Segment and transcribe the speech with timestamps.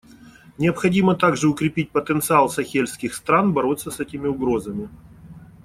[0.57, 4.89] Необходимо также укрепить потенциал сахельских стран бороться с этими угрозами.